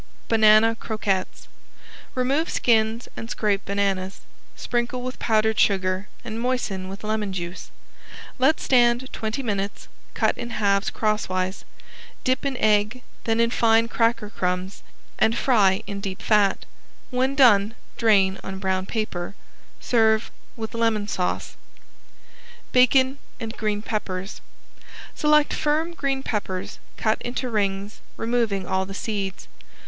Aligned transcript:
~BANANA 0.29 0.77
CROQUETTES~ 0.79 1.47
Remove 2.15 2.49
skins 2.49 3.07
and 3.15 3.29
scrape 3.29 3.63
bananas. 3.65 4.21
Sprinkle 4.55 5.03
with 5.03 5.19
powdered 5.19 5.59
sugar 5.59 6.07
and 6.25 6.41
moisten 6.41 6.87
with 6.89 7.03
lemon 7.03 7.31
juice. 7.31 7.69
Let 8.39 8.59
stand 8.59 9.13
twenty 9.13 9.43
minutes; 9.43 9.89
cut 10.15 10.35
in 10.39 10.49
halves 10.57 10.89
crosswise. 10.89 11.65
Dip 12.23 12.47
in 12.47 12.57
egg, 12.57 13.03
then 13.25 13.39
in 13.39 13.51
fine 13.51 13.87
cracker 13.87 14.31
crumbs 14.31 14.81
and 15.19 15.37
fry 15.37 15.83
in 15.85 16.01
deep 16.01 16.23
fat. 16.23 16.65
When 17.11 17.35
done 17.35 17.75
drain 17.95 18.39
on 18.43 18.57
brown 18.57 18.87
paper. 18.87 19.35
Serve 19.79 20.31
with 20.55 20.73
lemon 20.73 21.07
sauce. 21.07 21.55
~BACON 22.71 23.19
AND 23.39 23.55
GREEN 23.55 23.83
PEPPERS~ 23.83 24.41
Select 25.13 25.53
firm 25.53 25.93
green 25.93 26.23
peppers, 26.23 26.79
cut 26.97 27.21
into 27.21 27.51
rings, 27.51 28.01
removing 28.17 28.65
all 28.65 28.87
the 28.87 28.95
seeds. 28.95 29.47